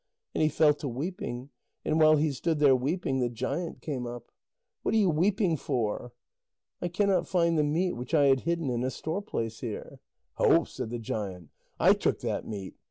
And 0.33 0.41
he 0.41 0.49
fell 0.49 0.73
to 0.73 0.87
weeping, 0.87 1.51
and 1.85 1.99
while 1.99 2.15
he 2.15 2.31
stood 2.31 2.57
there 2.57 2.75
weeping, 2.75 3.19
the 3.19 3.29
giant 3.29 3.81
came 3.83 4.07
up. 4.07 4.31
"What 4.81 4.95
are 4.95 4.97
you 4.97 5.11
weeping 5.11 5.57
for?" 5.57 6.11
"I 6.81 6.87
cannot 6.87 7.27
find 7.27 7.55
the 7.55 7.63
meat 7.63 7.91
which 7.91 8.15
I 8.15 8.25
had 8.25 8.39
hidden 8.39 8.71
in 8.71 8.83
a 8.83 8.89
store 8.89 9.21
place 9.21 9.59
here." 9.59 9.99
"Ho," 10.37 10.63
said 10.63 10.89
the 10.89 10.97
giant, 10.97 11.51
"I 11.79 11.93
took 11.93 12.21
that 12.21 12.47
meat. 12.47 12.73